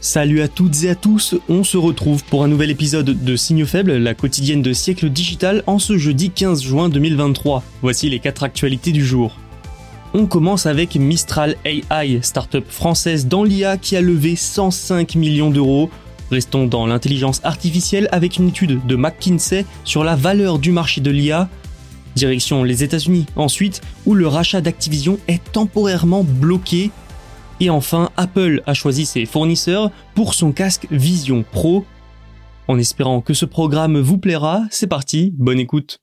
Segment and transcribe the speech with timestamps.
[0.00, 3.66] Salut à toutes et à tous, on se retrouve pour un nouvel épisode de Signaux
[3.66, 7.64] faibles, la quotidienne de siècle digital, en ce jeudi 15 juin 2023.
[7.82, 9.36] Voici les 4 actualités du jour.
[10.14, 15.90] On commence avec Mistral AI, startup française dans l'IA qui a levé 105 millions d'euros.
[16.30, 21.10] Restons dans l'intelligence artificielle avec une étude de McKinsey sur la valeur du marché de
[21.10, 21.48] l'IA.
[22.14, 26.92] Direction les États-Unis ensuite, où le rachat d'Activision est temporairement bloqué.
[27.60, 31.84] Et enfin, Apple a choisi ses fournisseurs pour son casque Vision Pro.
[32.68, 35.98] En espérant que ce programme vous plaira, c'est parti, bonne écoute.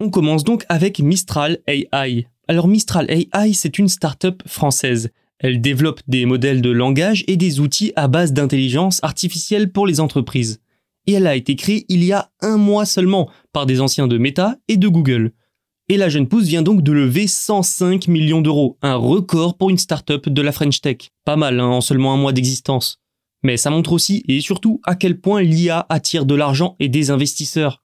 [0.00, 2.26] On commence donc avec Mistral AI.
[2.46, 5.10] Alors Mistral AI, c'est une startup française.
[5.38, 10.00] Elle développe des modèles de langage et des outils à base d'intelligence artificielle pour les
[10.00, 10.60] entreprises.
[11.06, 14.18] Et elle a été créée il y a un mois seulement par des anciens de
[14.18, 15.32] Meta et de Google.
[15.90, 19.78] Et la jeune pousse vient donc de lever 105 millions d'euros, un record pour une
[19.78, 21.08] startup de la French Tech.
[21.24, 22.98] Pas mal hein, en seulement un mois d'existence.
[23.42, 27.10] Mais ça montre aussi et surtout à quel point l'IA attire de l'argent et des
[27.10, 27.82] investisseurs.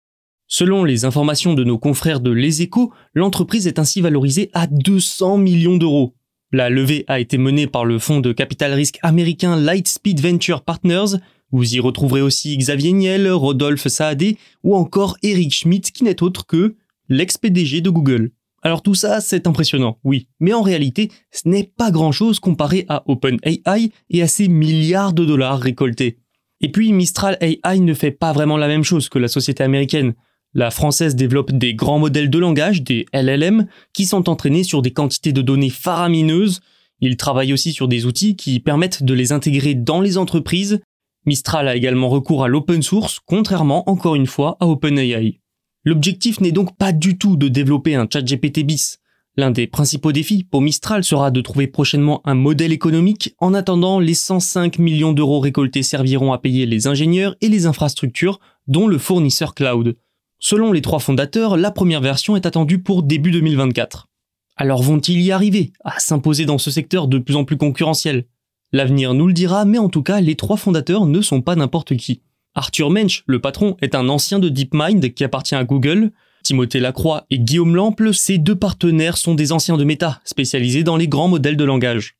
[0.47, 5.37] Selon les informations de nos confrères de Les Échos, l'entreprise est ainsi valorisée à 200
[5.37, 6.13] millions d'euros.
[6.51, 11.17] La levée a été menée par le fonds de capital risque américain Lightspeed Venture Partners.
[11.51, 16.45] Vous y retrouverez aussi Xavier Niel, Rodolphe Saadé ou encore Eric Schmidt qui n'est autre
[16.45, 16.75] que
[17.09, 18.31] l'ex-PDG de Google.
[18.61, 23.03] Alors tout ça, c'est impressionnant, oui, mais en réalité, ce n'est pas grand-chose comparé à
[23.07, 26.17] OpenAI et à ses milliards de dollars récoltés.
[26.61, 30.13] Et puis Mistral AI ne fait pas vraiment la même chose que la société américaine.
[30.53, 34.91] La française développe des grands modèles de langage, des LLM, qui sont entraînés sur des
[34.91, 36.61] quantités de données faramineuses.
[37.01, 40.79] Il travaille aussi sur des outils qui permettent de les intégrer dans les entreprises.
[41.25, 45.41] Mistral a également recours à l'open source, contrairement encore une fois à OpenAI.
[45.85, 48.99] L'objectif n'est donc pas du tout de développer un chat GPT bis.
[49.35, 53.35] L'un des principaux défis pour Mistral sera de trouver prochainement un modèle économique.
[53.39, 58.39] En attendant, les 105 millions d'euros récoltés serviront à payer les ingénieurs et les infrastructures,
[58.67, 59.97] dont le fournisseur cloud.
[60.39, 64.07] Selon les trois fondateurs, la première version est attendue pour début 2024.
[64.55, 68.25] Alors vont-ils y arriver, à s'imposer dans ce secteur de plus en plus concurrentiel?
[68.71, 71.97] L'avenir nous le dira, mais en tout cas, les trois fondateurs ne sont pas n'importe
[71.97, 72.21] qui.
[72.55, 76.11] Arthur Mensch, le patron, est un ancien de DeepMind qui appartient à Google.
[76.43, 80.97] Timothée Lacroix et Guillaume Lample, ses deux partenaires sont des anciens de Meta, spécialisés dans
[80.97, 82.15] les grands modèles de langage.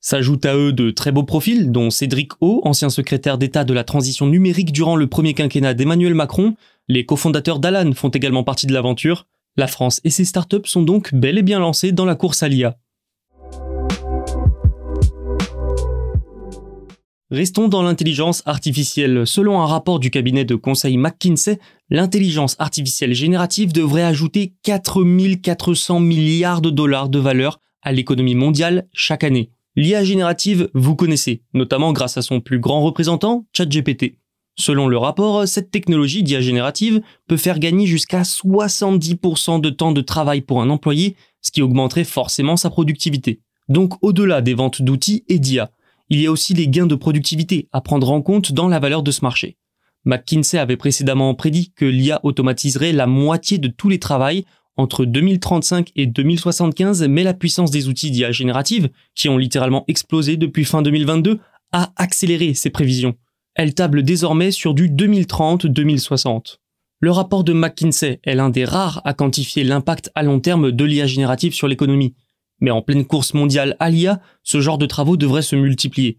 [0.00, 3.84] S'ajoutent à eux de très beaux profils, dont Cédric O, ancien secrétaire d'État de la
[3.84, 6.56] transition numérique durant le premier quinquennat d'Emmanuel Macron.
[6.88, 9.26] Les cofondateurs d'Alan font également partie de l'aventure.
[9.56, 12.48] La France et ses startups sont donc bel et bien lancés dans la course à
[12.48, 12.76] l'IA.
[17.30, 19.26] Restons dans l'intelligence artificielle.
[19.26, 21.58] Selon un rapport du cabinet de conseil McKinsey,
[21.88, 29.24] l'intelligence artificielle générative devrait ajouter 4400 milliards de dollars de valeur à l'économie mondiale chaque
[29.24, 29.50] année.
[29.74, 34.18] L'IA générative, vous connaissez, notamment grâce à son plus grand représentant, ChatGPT.
[34.56, 40.00] Selon le rapport, cette technologie d'IA générative peut faire gagner jusqu'à 70% de temps de
[40.02, 43.40] travail pour un employé, ce qui augmenterait forcément sa productivité.
[43.68, 45.70] Donc au-delà des ventes d'outils et d'IA,
[46.08, 49.02] il y a aussi les gains de productivité à prendre en compte dans la valeur
[49.02, 49.56] de ce marché.
[50.04, 54.44] McKinsey avait précédemment prédit que l'IA automatiserait la moitié de tous les travails
[54.76, 60.36] entre 2035 et 2075, mais la puissance des outils d'IA générative, qui ont littéralement explosé
[60.36, 61.38] depuis fin 2022,
[61.72, 63.14] a accéléré ces prévisions.
[63.54, 66.58] Elle table désormais sur du 2030-2060.
[67.00, 70.84] Le rapport de McKinsey est l'un des rares à quantifier l'impact à long terme de
[70.84, 72.14] l'IA générative sur l'économie.
[72.60, 76.18] Mais en pleine course mondiale à l'IA, ce genre de travaux devrait se multiplier.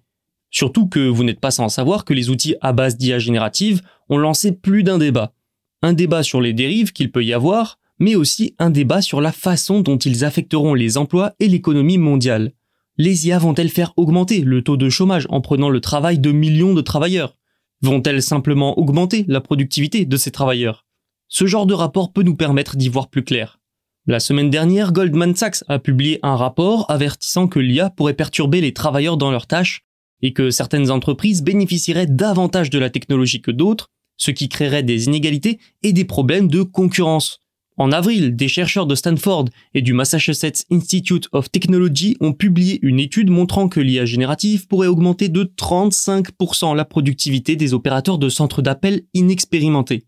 [0.51, 4.17] Surtout que vous n'êtes pas sans savoir que les outils à base d'IA générative ont
[4.17, 5.33] lancé plus d'un débat.
[5.81, 9.31] Un débat sur les dérives qu'il peut y avoir, mais aussi un débat sur la
[9.31, 12.53] façon dont ils affecteront les emplois et l'économie mondiale.
[12.97, 16.73] Les IA vont-elles faire augmenter le taux de chômage en prenant le travail de millions
[16.73, 17.37] de travailleurs?
[17.81, 20.85] Vont-elles simplement augmenter la productivité de ces travailleurs?
[21.27, 23.59] Ce genre de rapport peut nous permettre d'y voir plus clair.
[24.07, 28.71] La semaine dernière, Goldman Sachs a publié un rapport avertissant que l'IA pourrait perturber les
[28.71, 29.81] travailleurs dans leurs tâches
[30.21, 35.05] et que certaines entreprises bénéficieraient davantage de la technologie que d'autres, ce qui créerait des
[35.05, 37.39] inégalités et des problèmes de concurrence.
[37.77, 42.99] En avril, des chercheurs de Stanford et du Massachusetts Institute of Technology ont publié une
[42.99, 48.61] étude montrant que l'IA générative pourrait augmenter de 35% la productivité des opérateurs de centres
[48.61, 50.05] d'appel inexpérimentés.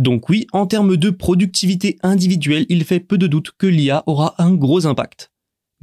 [0.00, 4.34] Donc oui, en termes de productivité individuelle, il fait peu de doute que l'IA aura
[4.38, 5.30] un gros impact.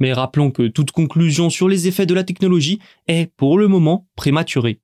[0.00, 4.08] Mais rappelons que toute conclusion sur les effets de la technologie est pour le moment
[4.16, 4.80] prématurée.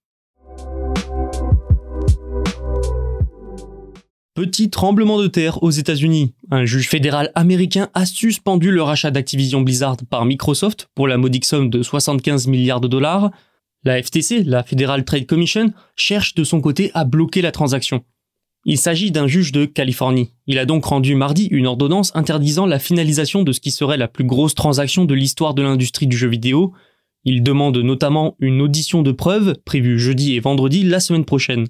[4.37, 6.37] Petit tremblement de terre aux États-Unis.
[6.53, 11.45] Un juge fédéral américain a suspendu le rachat d'Activision Blizzard par Microsoft pour la modique
[11.45, 13.33] somme de 75 milliards de dollars.
[13.83, 18.05] La FTC, la Federal Trade Commission, cherche de son côté à bloquer la transaction.
[18.67, 20.31] Il s'agit d'un juge de Californie.
[20.47, 24.09] Il a donc rendu mardi une ordonnance interdisant la finalisation de ce qui serait la
[24.09, 26.73] plus grosse transaction de l'histoire de l'industrie du jeu vidéo.
[27.25, 31.67] Il demande notamment une audition de preuves prévue jeudi et vendredi la semaine prochaine.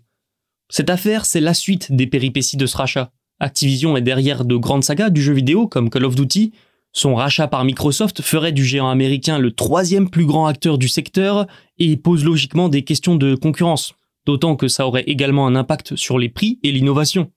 [0.69, 3.11] Cette affaire, c'est la suite des péripéties de ce rachat.
[3.41, 6.53] Activision est derrière de grandes sagas du jeu vidéo comme Call of Duty.
[6.93, 11.49] Son rachat par Microsoft ferait du géant américain le troisième plus grand acteur du secteur
[11.79, 13.95] et pose logiquement des questions de concurrence,
[14.27, 17.31] d'autant que ça aurait également un impact sur les prix et l'innovation.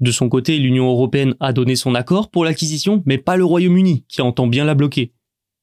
[0.00, 4.04] De son côté, l'Union européenne a donné son accord pour l'acquisition, mais pas le Royaume-Uni,
[4.08, 5.12] qui entend bien la bloquer.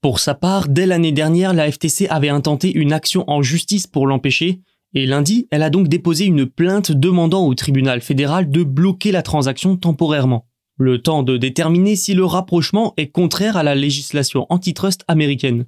[0.01, 4.07] Pour sa part, dès l'année dernière, la FTC avait intenté une action en justice pour
[4.07, 4.61] l'empêcher,
[4.93, 9.21] et lundi, elle a donc déposé une plainte demandant au tribunal fédéral de bloquer la
[9.21, 10.47] transaction temporairement.
[10.77, 15.65] Le temps de déterminer si le rapprochement est contraire à la législation antitrust américaine.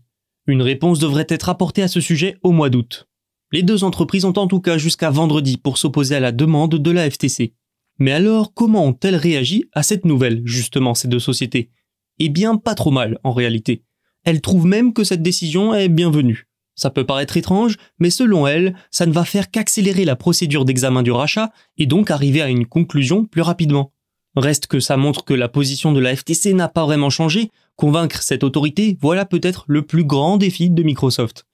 [0.47, 3.07] Une réponse devrait être apportée à ce sujet au mois d'août.
[3.53, 6.91] Les deux entreprises ont en tout cas jusqu'à vendredi pour s'opposer à la demande de
[6.91, 7.53] la FTC.
[7.99, 11.69] Mais alors, comment ont-elles réagi à cette nouvelle, justement, ces deux sociétés?
[12.17, 13.83] Eh bien, pas trop mal, en réalité.
[14.23, 16.47] Elles trouvent même que cette décision est bienvenue.
[16.73, 21.03] Ça peut paraître étrange, mais selon elle, ça ne va faire qu'accélérer la procédure d'examen
[21.03, 23.93] du rachat et donc arriver à une conclusion plus rapidement.
[24.35, 28.23] Reste que ça montre que la position de la FTC n'a pas vraiment changé, convaincre
[28.23, 31.45] cette autorité, voilà peut-être le plus grand défi de Microsoft.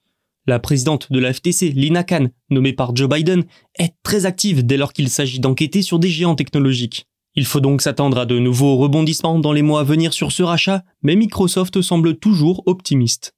[0.50, 3.44] La présidente de la FTC, Lina Khan, nommée par Joe Biden,
[3.78, 7.06] est très active dès lors qu'il s'agit d'enquêter sur des géants technologiques.
[7.36, 10.42] Il faut donc s'attendre à de nouveaux rebondissements dans les mois à venir sur ce
[10.42, 13.36] rachat, mais Microsoft semble toujours optimiste.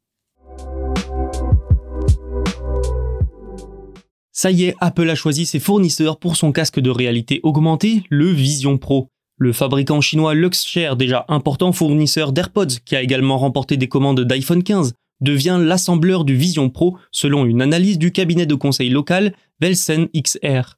[4.31, 8.27] Ça y est, Apple a choisi ses fournisseurs pour son casque de réalité augmentée, le
[8.27, 9.09] Vision Pro.
[9.35, 14.63] Le fabricant chinois Luxshare, déjà important fournisseur d'AirPods, qui a également remporté des commandes d'iPhone
[14.63, 20.07] 15, devient l'assembleur du Vision Pro selon une analyse du cabinet de conseil local Velsen
[20.15, 20.77] XR.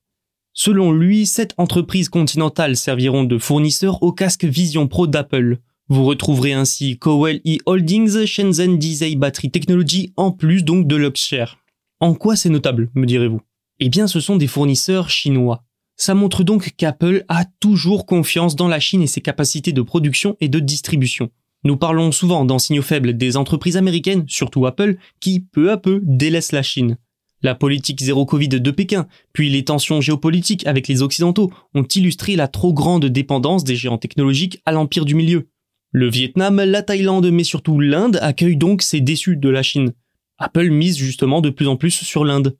[0.54, 5.58] Selon lui, sept entreprises continentales serviront de fournisseurs au casque Vision Pro d'Apple.
[5.90, 11.58] Vous retrouverez ainsi Cowell E Holdings, Shenzhen Disay Battery Technology, en plus donc de Luxshare.
[12.00, 13.42] En quoi c'est notable, me direz-vous?
[13.80, 15.64] Eh bien, ce sont des fournisseurs chinois.
[15.96, 20.36] Ça montre donc qu'Apple a toujours confiance dans la Chine et ses capacités de production
[20.40, 21.32] et de distribution.
[21.66, 26.02] Nous parlons souvent dans signaux faibles des entreprises américaines, surtout Apple, qui peu à peu
[26.04, 26.98] délaissent la Chine.
[27.42, 32.36] La politique zéro Covid de Pékin, puis les tensions géopolitiques avec les Occidentaux ont illustré
[32.36, 35.50] la trop grande dépendance des géants technologiques à l'empire du milieu.
[35.92, 39.94] Le Vietnam, la Thaïlande, mais surtout l'Inde accueillent donc ces déçus de la Chine.
[40.40, 42.58] Apple mise justement de plus en plus sur l'Inde.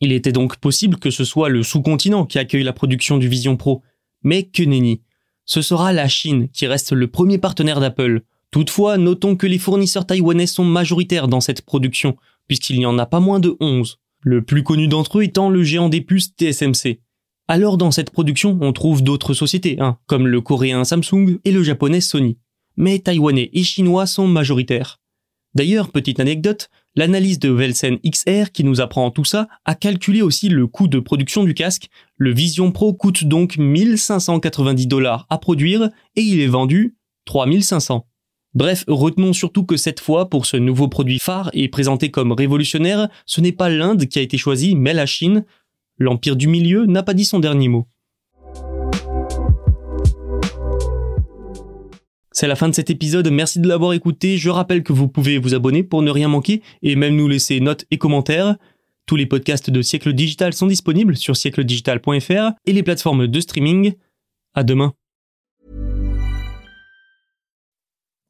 [0.00, 3.56] Il était donc possible que ce soit le sous-continent qui accueille la production du Vision
[3.56, 3.82] Pro.
[4.24, 5.00] Mais que nenni.
[5.44, 8.22] Ce sera la Chine qui reste le premier partenaire d'Apple.
[8.52, 12.16] Toutefois, notons que les fournisseurs taïwanais sont majoritaires dans cette production,
[12.46, 13.98] puisqu'il n'y en a pas moins de 11.
[14.20, 17.00] Le plus connu d'entre eux étant le géant des puces TSMC.
[17.48, 21.62] Alors dans cette production, on trouve d'autres sociétés, hein, comme le coréen Samsung et le
[21.62, 22.38] japonais Sony.
[22.76, 25.00] Mais taïwanais et chinois sont majoritaires.
[25.54, 30.50] D'ailleurs, petite anecdote, l'analyse de Velsen XR qui nous apprend tout ça a calculé aussi
[30.50, 31.88] le coût de production du casque.
[32.16, 38.06] Le Vision Pro coûte donc 1590 dollars à produire et il est vendu 3500.
[38.54, 43.08] Bref, retenons surtout que cette fois, pour ce nouveau produit phare et présenté comme révolutionnaire,
[43.24, 45.44] ce n'est pas l'Inde qui a été choisie, mais la Chine.
[45.98, 47.86] L'Empire du Milieu n'a pas dit son dernier mot.
[52.30, 54.36] C'est la fin de cet épisode, merci de l'avoir écouté.
[54.36, 57.60] Je rappelle que vous pouvez vous abonner pour ne rien manquer et même nous laisser
[57.60, 58.56] notes et commentaires.
[59.06, 63.94] Tous les podcasts de Siècle Digital sont disponibles sur siècledigital.fr et les plateformes de streaming.
[64.54, 64.92] À demain.